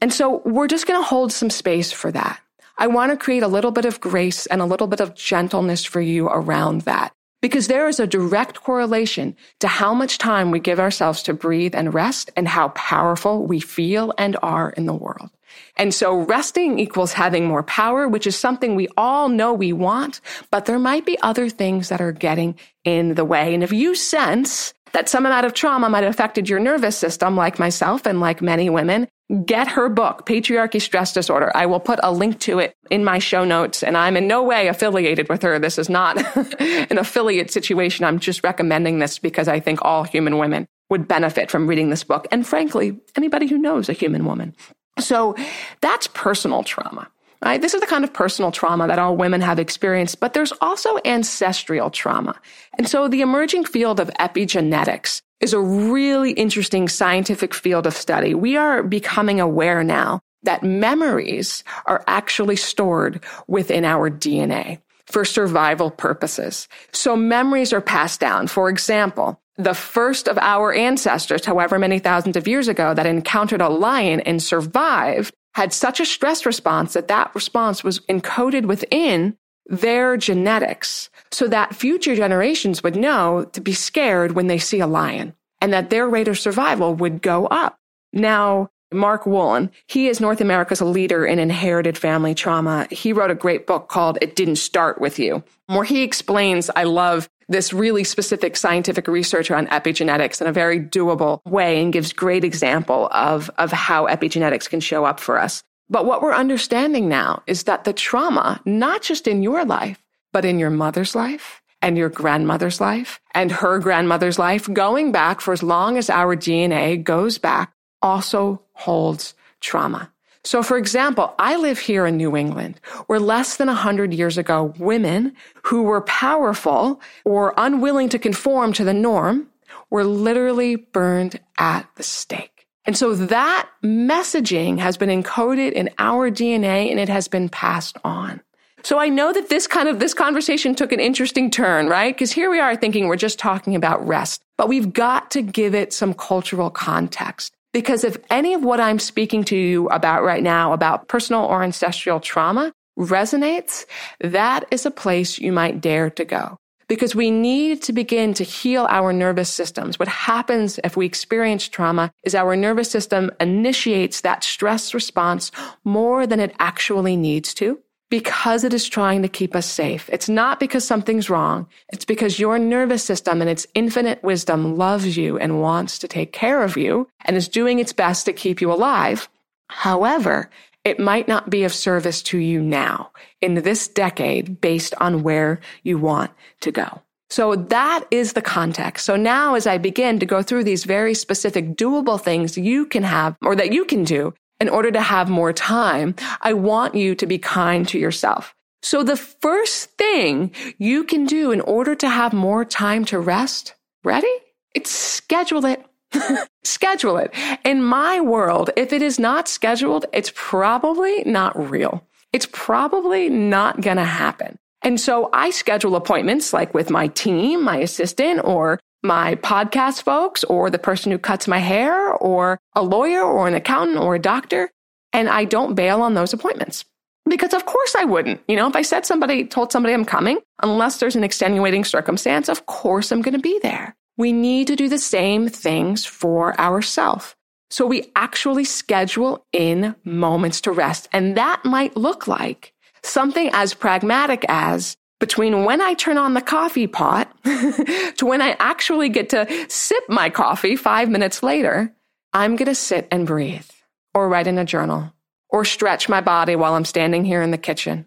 [0.00, 2.40] And so we're just going to hold some space for that.
[2.78, 5.84] I want to create a little bit of grace and a little bit of gentleness
[5.84, 10.60] for you around that because there is a direct correlation to how much time we
[10.60, 14.94] give ourselves to breathe and rest and how powerful we feel and are in the
[14.94, 15.30] world.
[15.76, 20.20] And so resting equals having more power, which is something we all know we want,
[20.50, 23.54] but there might be other things that are getting in the way.
[23.54, 27.36] And if you sense that some amount of trauma might have affected your nervous system,
[27.36, 29.06] like myself and like many women,
[29.44, 31.52] get her book, Patriarchy Stress Disorder.
[31.54, 34.42] I will put a link to it in my show notes, and I'm in no
[34.42, 35.58] way affiliated with her.
[35.58, 36.18] This is not
[36.60, 38.04] an affiliate situation.
[38.04, 42.02] I'm just recommending this because I think all human women would benefit from reading this
[42.02, 42.26] book.
[42.32, 44.54] And frankly, anybody who knows a human woman.
[45.00, 45.36] So
[45.80, 47.08] that's personal trauma.
[47.42, 47.60] Right?
[47.62, 50.98] This is the kind of personal trauma that all women have experienced, but there's also
[51.06, 52.38] ancestral trauma.
[52.76, 58.34] And so the emerging field of epigenetics is a really interesting scientific field of study.
[58.34, 65.90] We are becoming aware now that memories are actually stored within our DNA for survival
[65.90, 66.68] purposes.
[66.92, 68.48] So memories are passed down.
[68.48, 73.60] For example, the first of our ancestors, however many thousands of years ago, that encountered
[73.60, 79.36] a lion and survived had such a stress response that that response was encoded within
[79.66, 84.86] their genetics so that future generations would know to be scared when they see a
[84.86, 87.78] lion and that their rate of survival would go up.
[88.12, 92.88] Now, Mark Wolynn, he is North America's leader in inherited family trauma.
[92.90, 96.84] He wrote a great book called It Didn't Start With You, where he explains, I
[96.84, 102.12] love this really specific scientific research around epigenetics in a very doable way and gives
[102.12, 105.62] great example of, of how epigenetics can show up for us.
[105.90, 109.98] But what we're understanding now is that the trauma, not just in your life,
[110.32, 115.40] but in your mother's life and your grandmother's life and her grandmother's life, going back
[115.40, 120.12] for as long as our DNA goes back, also holds trauma.
[120.42, 124.74] So, for example, I live here in New England, where less than 100 years ago,
[124.78, 129.48] women who were powerful or unwilling to conform to the norm
[129.90, 132.66] were literally burned at the stake.
[132.86, 137.98] And so that messaging has been encoded in our DNA and it has been passed
[138.02, 138.40] on.
[138.82, 142.14] So I know that this kind of, this conversation took an interesting turn, right?
[142.14, 145.74] Because here we are thinking we're just talking about rest, but we've got to give
[145.74, 147.54] it some cultural context.
[147.72, 151.62] Because if any of what I'm speaking to you about right now, about personal or
[151.62, 153.86] ancestral trauma, resonates,
[154.20, 156.56] that is a place you might dare to go.
[156.88, 159.98] Because we need to begin to heal our nervous systems.
[159.98, 165.52] What happens if we experience trauma is our nervous system initiates that stress response
[165.84, 167.78] more than it actually needs to
[168.10, 170.10] because it is trying to keep us safe.
[170.12, 171.66] It's not because something's wrong.
[171.92, 176.32] It's because your nervous system and its infinite wisdom loves you and wants to take
[176.32, 179.28] care of you and is doing its best to keep you alive.
[179.68, 180.50] However,
[180.84, 185.60] it might not be of service to you now in this decade based on where
[185.82, 187.02] you want to go.
[187.28, 189.06] So that is the context.
[189.06, 193.04] So now as I begin to go through these very specific doable things you can
[193.04, 197.14] have or that you can do in order to have more time, I want you
[197.14, 198.54] to be kind to yourself.
[198.82, 203.74] So the first thing you can do in order to have more time to rest,
[204.04, 204.32] ready?
[204.74, 205.84] It's schedule it.
[206.64, 207.32] schedule it.
[207.64, 212.06] In my world, if it is not scheduled, it's probably not real.
[212.32, 214.56] It's probably not going to happen.
[214.82, 220.44] And so I schedule appointments like with my team, my assistant, or my podcast folks
[220.44, 224.20] or the person who cuts my hair or a lawyer or an accountant or a
[224.20, 224.70] doctor.
[225.12, 226.84] And I don't bail on those appointments
[227.28, 228.40] because of course I wouldn't.
[228.48, 232.48] You know, if I said somebody told somebody I'm coming, unless there's an extenuating circumstance,
[232.48, 233.96] of course I'm going to be there.
[234.16, 237.34] We need to do the same things for ourselves.
[237.70, 241.08] So we actually schedule in moments to rest.
[241.12, 246.40] And that might look like something as pragmatic as between when I turn on the
[246.40, 251.94] coffee pot to when I actually get to sip my coffee five minutes later,
[252.32, 253.68] I'm going to sit and breathe
[254.14, 255.12] or write in a journal
[255.48, 258.06] or stretch my body while I'm standing here in the kitchen.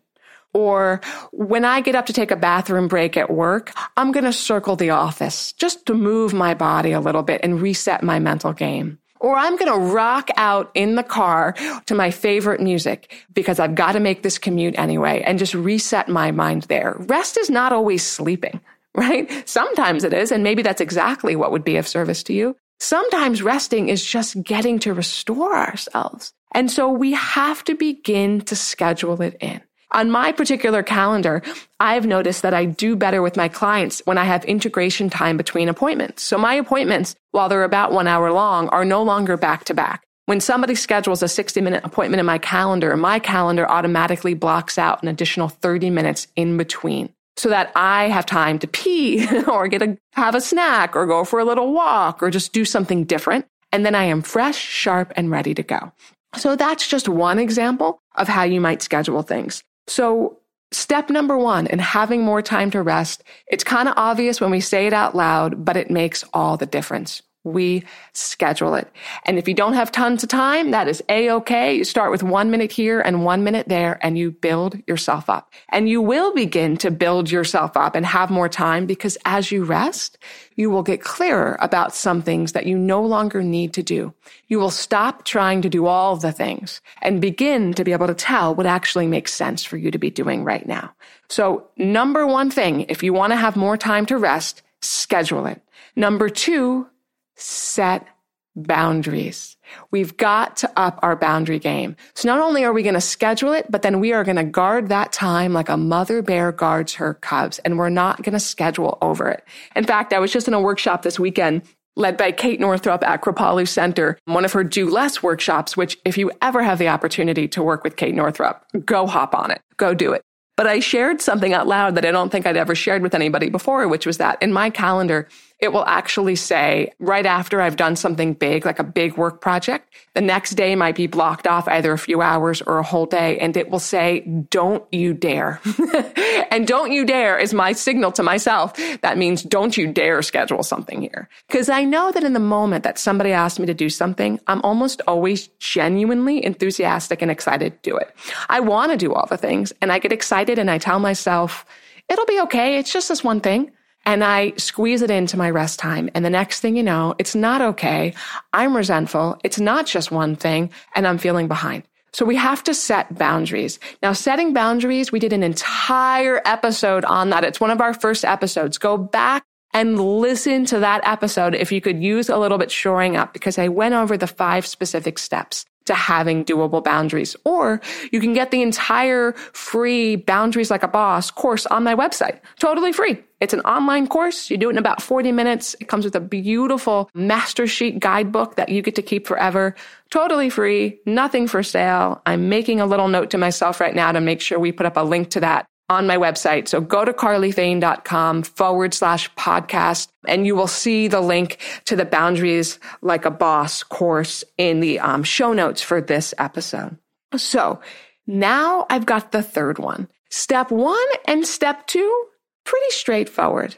[0.54, 4.34] Or when I get up to take a bathroom break at work, I'm going to
[4.34, 8.54] circle the office just to move my body a little bit and reset my mental
[8.54, 11.56] game or I'm going to rock out in the car
[11.88, 16.10] to my favorite music because I've got to make this commute anyway and just reset
[16.10, 16.98] my mind there.
[17.00, 18.60] Rest is not always sleeping,
[18.96, 19.50] right?
[19.50, 20.32] Sometimes it is.
[20.32, 22.56] And maybe that's exactly what would be of service to you.
[22.80, 26.34] Sometimes resting is just getting to restore ourselves.
[26.54, 29.62] And so we have to begin to schedule it in.
[29.94, 31.44] On my particular calendar,
[31.80, 35.70] I've noticed that I do better with my clients when I have integration time between
[35.70, 36.24] appointments.
[36.24, 40.04] So my appointments, while they're about one hour long, are no longer back to back.
[40.26, 45.04] When somebody schedules a 60 minute appointment in my calendar, my calendar automatically blocks out
[45.04, 47.14] an additional 30 minutes in between.
[47.36, 51.24] so that I have time to pee or get a, have a snack or go
[51.24, 53.46] for a little walk or just do something different.
[53.72, 55.92] And then I am fresh, sharp, and ready to go.
[56.36, 59.64] So that's just one example of how you might schedule things.
[59.88, 60.40] So
[60.72, 64.60] step number one in having more time to rest, it's kind of obvious when we
[64.60, 68.90] say it out loud, but it makes all the difference we schedule it.
[69.26, 71.76] And if you don't have tons of time, that is a-okay.
[71.76, 75.52] You start with one minute here and one minute there and you build yourself up.
[75.70, 79.64] And you will begin to build yourself up and have more time because as you
[79.66, 80.18] rest,
[80.56, 84.14] you will get clearer about some things that you no longer need to do.
[84.48, 88.14] You will stop trying to do all the things and begin to be able to
[88.14, 90.94] tell what actually makes sense for you to be doing right now.
[91.30, 95.62] So number one thing, if you want to have more time to rest, schedule it.
[95.96, 96.88] Number two,
[97.36, 98.08] set
[98.56, 99.58] boundaries.
[99.90, 101.96] We've got to up our boundary game.
[102.14, 104.44] So not only are we going to schedule it, but then we are going to
[104.44, 108.40] guard that time like a mother bear guards her cubs and we're not going to
[108.40, 109.44] schedule over it.
[109.76, 111.64] In fact, I was just in a workshop this weekend
[111.96, 116.18] led by Kate Northrup at Kripalu Center, one of her do less workshops, which if
[116.18, 119.62] you ever have the opportunity to work with Kate Northrup, go hop on it.
[119.78, 120.24] Go do it.
[120.56, 123.50] But I shared something out loud that I don't think I'd ever shared with anybody
[123.50, 125.28] before, which was that in my calendar,
[125.64, 129.96] it will actually say right after I've done something big, like a big work project,
[130.14, 133.40] the next day might be blocked off either a few hours or a whole day.
[133.40, 135.62] And it will say, don't you dare.
[136.52, 138.74] and don't you dare is my signal to myself.
[139.04, 141.30] That means don't you dare schedule something here.
[141.48, 144.62] Cause I know that in the moment that somebody asks me to do something, I'm
[144.64, 148.14] almost always genuinely enthusiastic and excited to do it.
[148.50, 151.66] I want to do all the things and I get excited and I tell myself,
[152.10, 152.80] it'll be okay.
[152.80, 153.72] It's just this one thing
[154.06, 156.10] and I squeeze it into my rest time.
[156.14, 158.14] And the next thing you know, it's not okay.
[158.52, 159.40] I'm resentful.
[159.44, 161.84] It's not just one thing and I'm feeling behind.
[162.12, 163.80] So we have to set boundaries.
[164.04, 167.44] Now, setting boundaries, we did an entire episode on that.
[167.44, 168.78] It's one of our first episodes.
[168.78, 173.16] Go back and listen to that episode if you could use a little bit shoring
[173.16, 177.36] up because I went over the five specific steps to having doable boundaries.
[177.46, 182.40] Or you can get the entire free Boundaries Like a Boss course on my website.
[182.60, 183.24] Totally free.
[183.42, 184.50] It's an online course.
[184.50, 185.76] You do it in about 40 minutes.
[185.82, 189.76] It comes with a beautiful master sheet guidebook that you get to keep forever.
[190.12, 191.00] Totally free.
[191.06, 192.22] Nothing for sale.
[192.26, 194.96] I'm making a little note to myself right now to make sure we put up
[194.96, 196.68] a link to that on my website.
[196.68, 202.06] So go to carlyfane.com forward slash podcast and you will see the link to the
[202.06, 206.98] boundaries like a boss course in the um, show notes for this episode.
[207.36, 207.82] So
[208.28, 210.08] now I've got the third one.
[210.30, 212.26] Step one and step two,
[212.64, 213.76] pretty straightforward.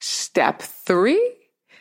[0.00, 1.34] Step three,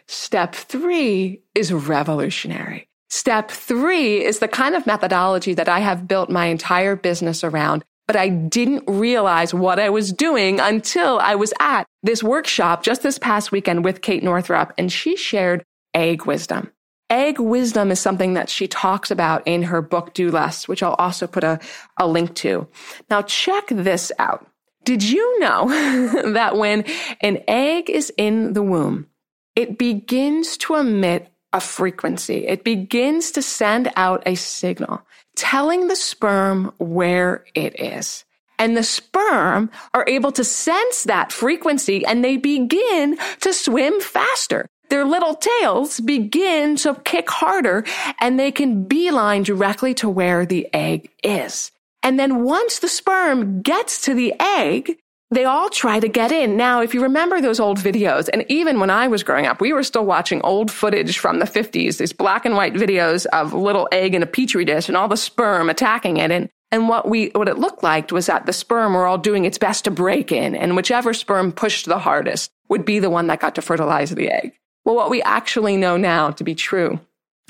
[0.08, 2.90] step three is revolutionary.
[3.10, 7.86] Step three is the kind of methodology that I have built my entire business around
[8.08, 13.04] but I didn't realize what I was doing until I was at this workshop just
[13.04, 16.72] this past weekend with Kate Northrup, and she shared egg wisdom.
[17.10, 20.94] Egg wisdom is something that she talks about in her book, Do Less, which I'll
[20.96, 21.60] also put a,
[21.98, 22.68] a link to.
[23.10, 24.46] Now, check this out.
[24.84, 25.68] Did you know
[26.34, 26.86] that when
[27.22, 29.08] an egg is in the womb,
[29.56, 32.46] it begins to emit a frequency.
[32.46, 35.02] It begins to send out a signal
[35.38, 38.26] telling the sperm where it is.
[38.60, 44.68] And the sperm are able to sense that frequency and they begin to swim faster.
[44.90, 47.86] Their little tails begin to kick harder
[48.20, 51.72] and they can beeline directly to where the egg is.
[52.02, 54.98] And then once the sperm gets to the egg,
[55.30, 56.56] they all try to get in.
[56.56, 59.74] Now, if you remember those old videos, and even when I was growing up, we
[59.74, 63.58] were still watching old footage from the 50s, these black and white videos of a
[63.58, 66.32] little egg in a petri dish and all the sperm attacking it.
[66.32, 69.44] And, and what we, what it looked like was that the sperm were all doing
[69.44, 73.28] its best to break in, and whichever sperm pushed the hardest would be the one
[73.28, 74.54] that got to fertilize the egg.
[74.86, 77.02] Well, what we actually know now to be true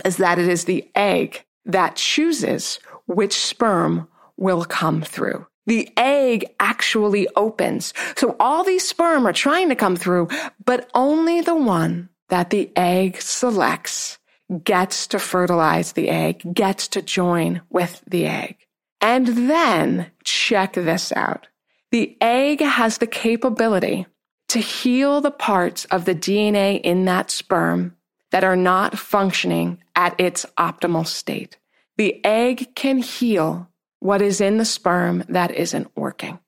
[0.03, 6.45] is that it is the egg that chooses which sperm will come through the egg
[6.59, 7.93] actually opens.
[8.15, 10.29] So all these sperm are trying to come through,
[10.65, 14.17] but only the one that the egg selects
[14.63, 18.57] gets to fertilize the egg, gets to join with the egg.
[19.01, 21.47] And then check this out.
[21.91, 24.07] The egg has the capability
[24.49, 27.95] to heal the parts of the DNA in that sperm
[28.31, 31.57] that are not functioning at its optimal state.
[31.97, 33.69] The egg can heal
[33.99, 36.39] what is in the sperm that isn't working.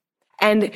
[0.42, 0.72] And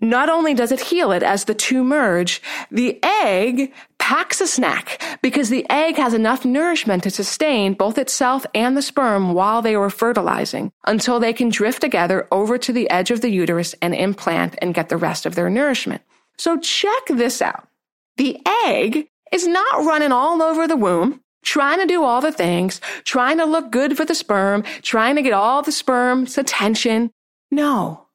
[0.00, 2.40] not only does it heal it as the two merge,
[2.70, 8.46] the egg packs a snack because the egg has enough nourishment to sustain both itself
[8.54, 12.88] and the sperm while they were fertilizing until they can drift together over to the
[12.90, 16.02] edge of the uterus and implant and get the rest of their nourishment.
[16.38, 17.68] So check this out.
[18.16, 22.80] The egg is not running all over the womb, trying to do all the things,
[23.04, 27.10] trying to look good for the sperm, trying to get all the sperm's attention.
[27.50, 28.06] No,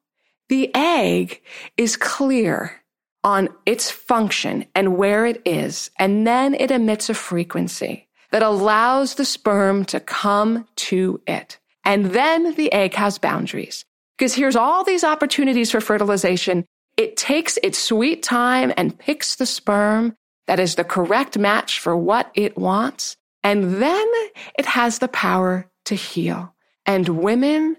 [0.48, 1.42] the egg
[1.76, 2.80] is clear
[3.24, 9.16] on its function and where it is, and then it emits a frequency that allows
[9.16, 11.58] the sperm to come to it.
[11.84, 13.84] And then the egg has boundaries.
[14.16, 16.64] Because here's all these opportunities for fertilization.
[16.96, 20.14] It takes its sweet time and picks the sperm
[20.46, 23.16] that is the correct match for what it wants.
[23.44, 24.06] And then
[24.58, 26.54] it has the power to heal.
[26.86, 27.76] And women,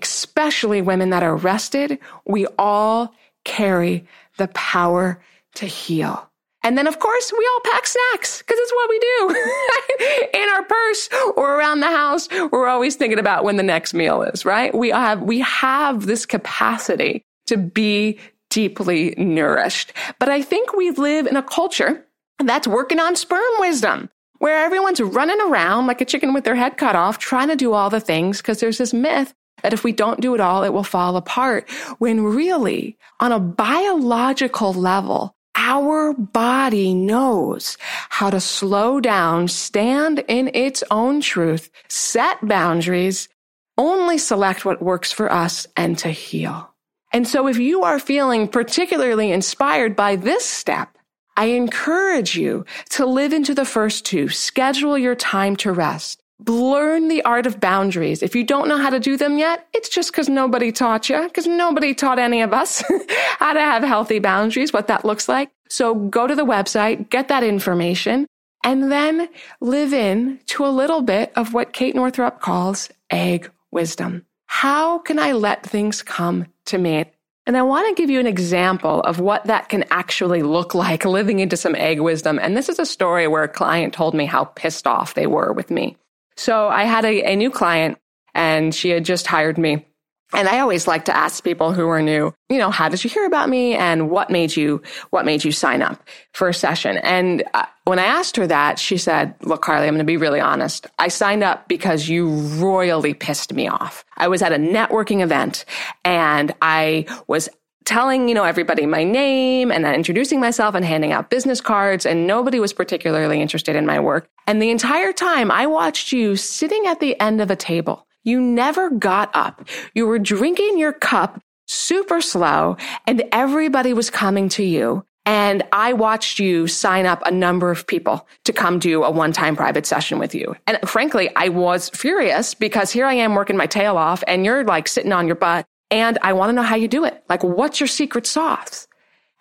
[0.00, 3.14] especially women that are rested, we all
[3.44, 4.06] carry
[4.36, 5.20] the power
[5.56, 6.30] to heal.
[6.62, 10.64] And then, of course, we all pack snacks because it's what we do in our
[10.64, 12.28] purse or around the house.
[12.50, 14.74] We're always thinking about when the next meal is, right?
[14.74, 18.18] We have, we have this capacity to be
[18.50, 19.92] deeply nourished.
[20.18, 22.04] But I think we live in a culture
[22.42, 24.10] that's working on sperm wisdom
[24.46, 27.72] where everyone's running around like a chicken with their head cut off, trying to do
[27.72, 29.34] all the things because there's this myth
[29.64, 31.68] that if we don't do it all, it will fall apart.
[31.98, 37.76] When really, on a biological level, our body knows
[38.08, 43.28] how to slow down, stand in its own truth, set boundaries,
[43.76, 46.72] only select what works for us, and to heal.
[47.12, 50.95] And so if you are feeling particularly inspired by this step,
[51.36, 54.28] I encourage you to live into the first two.
[54.28, 56.20] Schedule your time to rest.
[56.46, 58.22] Learn the art of boundaries.
[58.22, 61.22] If you don't know how to do them yet, it's just because nobody taught you,
[61.22, 62.82] because nobody taught any of us
[63.38, 65.50] how to have healthy boundaries, what that looks like.
[65.68, 68.26] So go to the website, get that information,
[68.64, 69.28] and then
[69.60, 74.24] live in to a little bit of what Kate Northrup calls egg wisdom.
[74.46, 77.06] How can I let things come to me?
[77.46, 81.04] And I want to give you an example of what that can actually look like
[81.04, 82.40] living into some egg wisdom.
[82.40, 85.52] And this is a story where a client told me how pissed off they were
[85.52, 85.96] with me.
[86.36, 87.98] So I had a, a new client
[88.34, 89.86] and she had just hired me.
[90.32, 93.10] And I always like to ask people who are new, you know, how did you
[93.10, 96.02] hear about me and what made you, what made you sign up
[96.32, 96.96] for a session?
[96.98, 100.16] And uh, when I asked her that, she said, look, Carly, I'm going to be
[100.16, 100.88] really honest.
[100.98, 104.04] I signed up because you royally pissed me off.
[104.16, 105.64] I was at a networking event
[106.04, 107.48] and I was
[107.84, 112.26] telling, you know, everybody my name and introducing myself and handing out business cards and
[112.26, 114.28] nobody was particularly interested in my work.
[114.48, 118.05] And the entire time I watched you sitting at the end of a table.
[118.26, 119.66] You never got up.
[119.94, 125.04] You were drinking your cup super slow and everybody was coming to you.
[125.24, 129.32] And I watched you sign up a number of people to come do a one
[129.32, 130.54] time private session with you.
[130.66, 134.64] And frankly, I was furious because here I am working my tail off and you're
[134.64, 137.24] like sitting on your butt and I want to know how you do it.
[137.28, 138.88] Like, what's your secret sauce?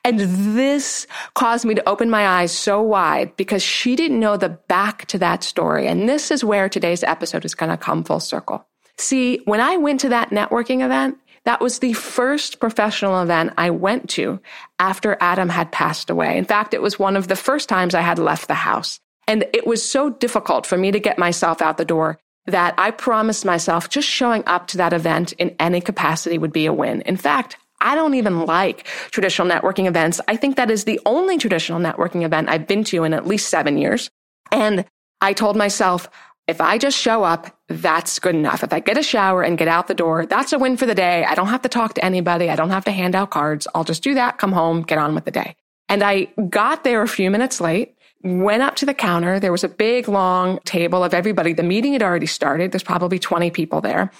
[0.04, 4.50] And this caused me to open my eyes so wide because she didn't know the
[4.50, 5.88] back to that story.
[5.88, 8.68] And this is where today's episode is going to come full circle.
[8.98, 13.70] See, when I went to that networking event, that was the first professional event I
[13.70, 14.40] went to
[14.80, 16.38] after Adam had passed away.
[16.38, 19.00] In fact, it was one of the first times I had left the house.
[19.28, 22.92] And it was so difficult for me to get myself out the door that I
[22.92, 27.02] promised myself just showing up to that event in any capacity would be a win.
[27.02, 30.22] In fact, I don't even like traditional networking events.
[30.28, 33.50] I think that is the only traditional networking event I've been to in at least
[33.50, 34.10] seven years.
[34.52, 34.86] And
[35.22, 36.10] I told myself,
[36.48, 38.64] if I just show up, that's good enough.
[38.64, 40.96] If I get a shower and get out the door, that's a win for the
[40.96, 41.26] day.
[41.26, 42.50] I don't have to talk to anybody.
[42.50, 43.68] I don't have to hand out cards.
[43.74, 45.56] I'll just do that, come home, get on with the day.
[45.90, 49.40] And I got there a few minutes late went up to the counter.
[49.40, 51.54] There was a big long table of everybody.
[51.54, 52.72] The meeting had already started.
[52.72, 54.12] There's probably 20 people there.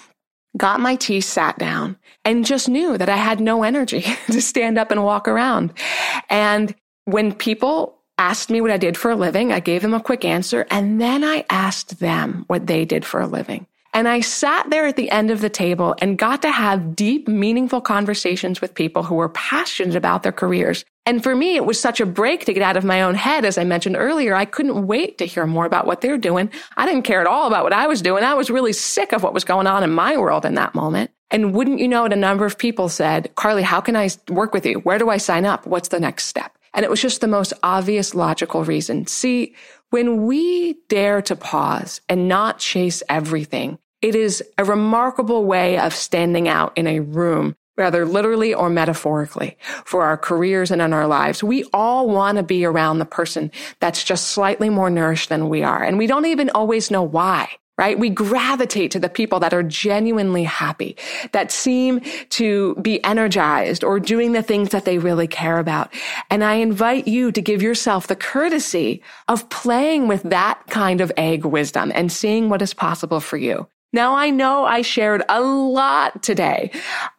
[0.56, 4.78] Got my tea, sat down, and just knew that I had no energy to stand
[4.78, 5.72] up and walk around.
[6.30, 6.74] And
[7.04, 10.24] when people asked me what I did for a living, I gave them a quick
[10.24, 10.66] answer.
[10.70, 13.66] And then I asked them what they did for a living.
[13.96, 17.28] And I sat there at the end of the table and got to have deep,
[17.28, 20.84] meaningful conversations with people who were passionate about their careers.
[21.06, 23.46] And for me, it was such a break to get out of my own head.
[23.46, 26.50] As I mentioned earlier, I couldn't wait to hear more about what they're doing.
[26.76, 28.22] I didn't care at all about what I was doing.
[28.22, 31.10] I was really sick of what was going on in my world in that moment.
[31.30, 34.52] And wouldn't you know it, a number of people said, Carly, how can I work
[34.52, 34.80] with you?
[34.80, 35.66] Where do I sign up?
[35.66, 36.55] What's the next step?
[36.76, 39.06] And it was just the most obvious logical reason.
[39.08, 39.56] See,
[39.90, 45.94] when we dare to pause and not chase everything, it is a remarkable way of
[45.94, 51.06] standing out in a room whether literally or metaphorically, for our careers and in our
[51.06, 51.44] lives.
[51.44, 55.62] We all want to be around the person that's just slightly more nourished than we
[55.62, 55.82] are.
[55.82, 57.98] And we don't even always know why right?
[57.98, 60.96] We gravitate to the people that are genuinely happy,
[61.32, 62.00] that seem
[62.30, 65.92] to be energized or doing the things that they really care about.
[66.30, 71.12] And I invite you to give yourself the courtesy of playing with that kind of
[71.16, 73.68] egg wisdom and seeing what is possible for you.
[73.92, 76.70] Now I know I shared a lot today,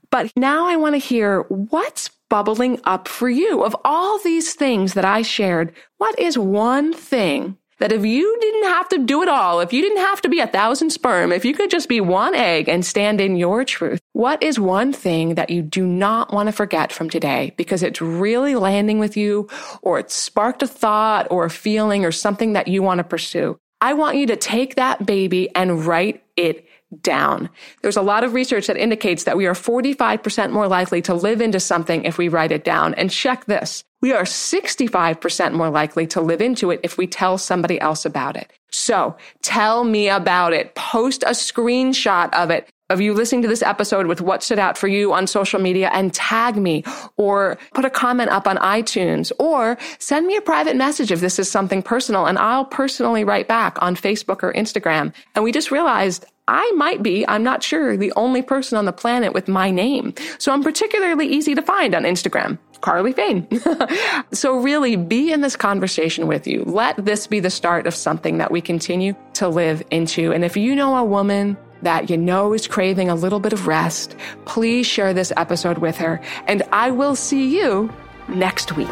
[0.10, 3.64] but now I want to hear what's bubbling up for you.
[3.64, 8.63] Of all these things that I shared, what is one thing that if you didn't
[8.65, 11.45] have to do it all, if you didn't have to be a thousand sperm, if
[11.45, 15.36] you could just be one egg and stand in your truth, what is one thing
[15.36, 19.49] that you do not want to forget from today because it's really landing with you
[19.82, 23.57] or it sparked a thought or a feeling or something that you want to pursue?
[23.80, 26.67] I want you to take that baby and write it
[27.01, 27.49] down.
[27.82, 31.41] There's a lot of research that indicates that we are 45% more likely to live
[31.41, 32.93] into something if we write it down.
[32.95, 33.84] And check this.
[34.02, 38.38] We are 65% more likely to live into it if we tell somebody else about
[38.38, 38.52] it.
[38.72, 40.76] So tell me about it.
[40.76, 44.78] Post a screenshot of it of you listening to this episode with what stood out
[44.78, 46.84] for you on social media and tag me
[47.18, 51.38] or put a comment up on iTunes or send me a private message if this
[51.38, 55.14] is something personal and I'll personally write back on Facebook or Instagram.
[55.36, 58.93] And we just realized I might be, I'm not sure, the only person on the
[58.93, 60.14] planet with my name.
[60.38, 62.58] So I'm particularly easy to find on Instagram.
[62.82, 63.47] Carly Fain.
[64.32, 66.63] so really be in this conversation with you.
[66.63, 70.32] Let this be the start of something that we continue to live into.
[70.32, 73.67] And if you know a woman that you know is craving a little bit of
[73.67, 74.15] rest,
[74.45, 76.19] please share this episode with her.
[76.47, 77.93] And I will see you
[78.28, 78.88] next week.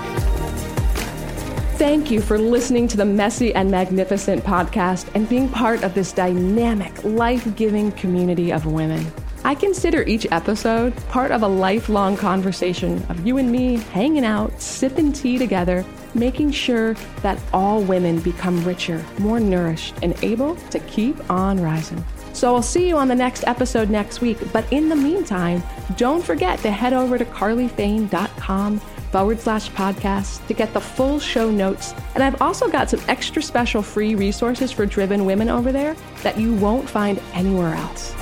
[1.78, 6.14] Thank you for listening to the Messy and Magnificent podcast and being part of this
[6.14, 9.12] dynamic, life giving community of women.
[9.46, 14.60] I consider each episode part of a lifelong conversation of you and me hanging out,
[14.60, 15.86] sipping tea together,
[16.16, 22.04] making sure that all women become richer, more nourished, and able to keep on rising.
[22.34, 24.40] So I'll see you on the next episode next week.
[24.52, 25.62] But in the meantime,
[25.96, 31.52] don't forget to head over to carlyfane.com forward slash podcast to get the full show
[31.52, 31.94] notes.
[32.16, 36.40] And I've also got some extra special free resources for driven women over there that
[36.40, 38.16] you won't find anywhere else.